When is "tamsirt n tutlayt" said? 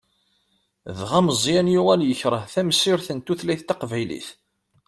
2.53-3.61